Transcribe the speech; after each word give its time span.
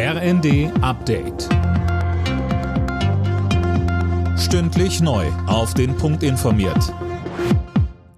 RND 0.00 0.70
Update. 0.80 1.48
Stündlich 4.38 5.00
neu. 5.00 5.26
Auf 5.48 5.74
den 5.74 5.96
Punkt 5.96 6.22
informiert. 6.22 6.94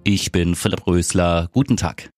Ich 0.03 0.31
bin 0.31 0.53
Philipp 0.53 0.85
Rösler. 0.85 1.49
Guten 1.51 1.77
Tag. 1.77 2.11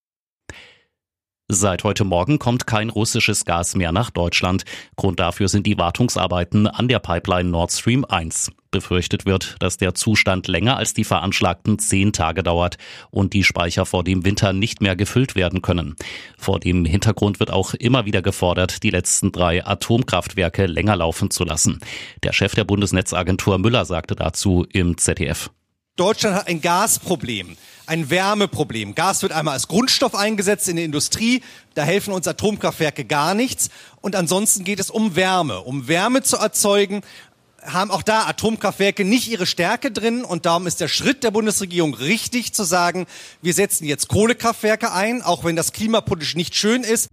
Seit 1.47 1.85
heute 1.85 2.03
Morgen 2.03 2.39
kommt 2.39 2.67
kein 2.67 2.89
russisches 2.89 3.45
Gas 3.45 3.77
mehr 3.77 3.93
nach 3.93 4.09
Deutschland. 4.09 4.65
Grund 4.97 5.21
dafür 5.21 5.47
sind 5.47 5.65
die 5.65 5.77
Wartungsarbeiten 5.77 6.67
an 6.67 6.89
der 6.89 6.99
Pipeline 6.99 7.49
Nord 7.49 7.71
Stream 7.71 8.03
1. 8.03 8.51
Befürchtet 8.73 9.25
wird, 9.25 9.55
dass 9.59 9.77
der 9.77 9.93
Zustand 9.93 10.49
länger 10.49 10.75
als 10.75 10.93
die 10.93 11.05
veranschlagten 11.05 11.79
zehn 11.79 12.11
Tage 12.11 12.43
dauert 12.43 12.77
und 13.09 13.31
die 13.31 13.45
Speicher 13.45 13.85
vor 13.85 14.03
dem 14.03 14.25
Winter 14.25 14.51
nicht 14.51 14.81
mehr 14.81 14.97
gefüllt 14.97 15.35
werden 15.35 15.61
können. 15.61 15.95
Vor 16.37 16.59
dem 16.59 16.83
Hintergrund 16.83 17.39
wird 17.39 17.51
auch 17.51 17.73
immer 17.75 18.05
wieder 18.05 18.21
gefordert, 18.21 18.83
die 18.83 18.89
letzten 18.89 19.31
drei 19.31 19.65
Atomkraftwerke 19.65 20.65
länger 20.65 20.97
laufen 20.97 21.31
zu 21.31 21.45
lassen. 21.45 21.79
Der 22.23 22.33
Chef 22.33 22.53
der 22.55 22.65
Bundesnetzagentur 22.65 23.59
Müller 23.59 23.85
sagte 23.85 24.15
dazu 24.15 24.65
im 24.73 24.97
ZDF. 24.97 25.49
Deutschland 25.95 26.35
hat 26.35 26.47
ein 26.47 26.59
Gasproblem, 26.59 27.55
ein 27.85 28.09
Wärmeproblem. 28.09 28.95
Gas 28.95 29.21
wird 29.21 29.31
einmal 29.31 29.53
als 29.53 29.67
Grundstoff 29.67 30.15
eingesetzt 30.15 30.67
in 30.67 30.77
der 30.77 30.85
Industrie. 30.85 31.43
Da 31.75 31.83
helfen 31.83 32.15
uns 32.15 32.27
Atomkraftwerke 32.27 33.05
gar 33.05 33.35
nichts. 33.35 33.69
Und 34.01 34.15
ansonsten 34.15 34.63
geht 34.63 34.79
es 34.79 34.89
um 34.89 35.15
Wärme. 35.15 35.59
Um 35.59 35.87
Wärme 35.87 36.23
zu 36.23 36.37
erzeugen, 36.37 37.01
haben 37.65 37.91
auch 37.91 38.03
da 38.03 38.25
Atomkraftwerke 38.25 39.05
nicht 39.05 39.29
ihre 39.29 39.45
Stärke 39.45 39.91
drin. 39.91 40.23
Und 40.23 40.45
darum 40.45 40.67
ist 40.67 40.81
der 40.81 40.87
Schritt 40.87 41.23
der 41.23 41.31
Bundesregierung 41.31 41.93
richtig 41.93 42.53
zu 42.53 42.63
sagen, 42.63 43.05
wir 43.41 43.53
setzen 43.53 43.85
jetzt 43.85 44.07
Kohlekraftwerke 44.07 44.91
ein, 44.91 45.21
auch 45.21 45.43
wenn 45.43 45.55
das 45.55 45.73
klimapolitisch 45.73 46.35
nicht 46.35 46.55
schön 46.55 46.83
ist. 46.83 47.09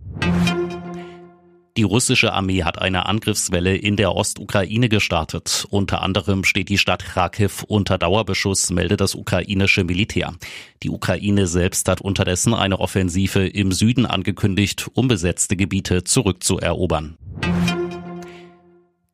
Die 1.77 1.85
russische 1.85 2.33
Armee 2.33 2.65
hat 2.65 2.79
eine 2.79 3.07
Angriffswelle 3.07 3.77
in 3.77 3.97
der 3.97 4.15
Ostukraine 4.15 4.89
gestartet. 4.89 5.67
Unter 5.71 6.03
anderem 6.03 6.45
steht 6.45 6.69
die 6.69 6.79
Stadt 6.79 7.05
Kharkiv 7.05 7.63
unter 7.63 7.97
Dauerbeschuss, 7.97 8.71
meldet 8.71 9.01
das 9.01 9.15
ukrainische 9.15 9.85
Militär. 9.85 10.35
Die 10.83 10.91
Ukraine 10.91 11.47
selbst 11.47 11.89
hat 11.89 12.01
unterdessen 12.01 12.55
eine 12.55 12.81
Offensive 12.81 13.47
im 13.47 13.71
Süden 13.71 14.05
angekündigt, 14.05 14.91
um 14.95 15.07
besetzte 15.07 15.57
Gebiete 15.57 16.03
zurückzuerobern. 16.03 17.17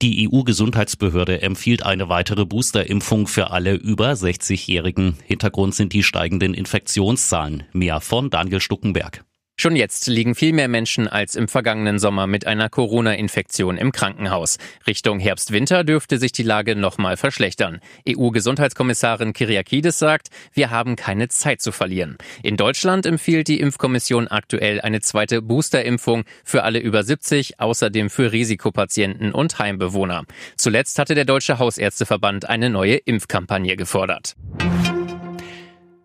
Die 0.07 0.31
EU-Gesundheitsbehörde 0.31 1.43
empfiehlt 1.43 1.85
eine 1.85 2.09
weitere 2.09 2.47
Boosterimpfung 2.47 3.27
für 3.27 3.51
alle 3.51 3.75
über 3.75 4.13
60-Jährigen. 4.13 5.17
Hintergrund 5.25 5.75
sind 5.75 5.93
die 5.93 6.05
steigenden 6.05 6.55
Infektionszahlen. 6.55 7.65
Mehr 7.73 8.01
von 8.01 8.31
Daniel 8.31 8.61
Stuckenberg. 8.61 9.26
Schon 9.67 9.75
jetzt 9.75 10.07
liegen 10.07 10.37
viel 10.37 10.53
mehr 10.53 10.69
Menschen 10.69 11.09
als 11.09 11.35
im 11.35 11.49
vergangenen 11.49 11.99
Sommer 11.99 12.29
mit 12.29 12.47
einer 12.47 12.69
Corona-Infektion 12.69 13.79
im 13.79 13.91
Krankenhaus. 13.91 14.59
Richtung 14.87 15.19
Herbst-Winter 15.19 15.83
dürfte 15.83 16.19
sich 16.19 16.31
die 16.31 16.45
Lage 16.45 16.77
nochmal 16.77 17.17
verschlechtern. 17.17 17.81
EU-Gesundheitskommissarin 18.09 19.33
Kyriakides 19.33 19.99
sagt, 19.99 20.29
wir 20.53 20.71
haben 20.71 20.95
keine 20.95 21.27
Zeit 21.27 21.63
zu 21.63 21.73
verlieren. 21.73 22.17
In 22.45 22.57
Deutschland 22.57 23.07
empfiehlt 23.07 23.49
die 23.49 23.59
Impfkommission 23.59 24.29
aktuell 24.29 24.81
eine 24.83 25.01
zweite 25.01 25.43
Boosterimpfung 25.43 26.23
für 26.45 26.63
alle 26.63 26.79
über 26.79 27.03
70, 27.03 27.59
außerdem 27.59 28.09
für 28.09 28.31
Risikopatienten 28.31 29.33
und 29.33 29.59
Heimbewohner. 29.59 30.27
Zuletzt 30.57 30.97
hatte 31.01 31.17
der 31.17 31.25
Deutsche 31.25 31.59
Hausärzteverband 31.59 32.49
eine 32.49 32.71
neue 32.71 32.99
Impfkampagne 32.99 33.77
gefordert. 33.77 34.37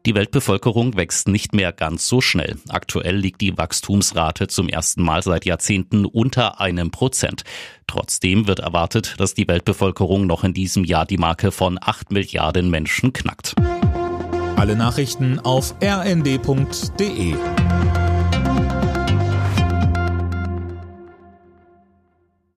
Die 0.07 0.15
Weltbevölkerung 0.15 0.95
wächst 0.95 1.27
nicht 1.27 1.53
mehr 1.53 1.71
ganz 1.71 2.07
so 2.07 2.21
schnell. 2.21 2.57
Aktuell 2.69 3.15
liegt 3.17 3.39
die 3.39 3.55
Wachstumsrate 3.55 4.47
zum 4.47 4.67
ersten 4.67 5.03
Mal 5.03 5.21
seit 5.21 5.45
Jahrzehnten 5.45 6.05
unter 6.05 6.59
einem 6.59 6.89
Prozent. 6.89 7.43
Trotzdem 7.85 8.47
wird 8.47 8.59
erwartet, 8.59 9.15
dass 9.19 9.35
die 9.35 9.47
Weltbevölkerung 9.47 10.25
noch 10.25 10.43
in 10.43 10.53
diesem 10.53 10.85
Jahr 10.85 11.05
die 11.05 11.17
Marke 11.17 11.51
von 11.51 11.77
acht 11.79 12.11
Milliarden 12.11 12.71
Menschen 12.71 13.13
knackt. 13.13 13.53
Alle 14.55 14.75
Nachrichten 14.75 15.39
auf 15.39 15.75
rnd.de 15.83 17.35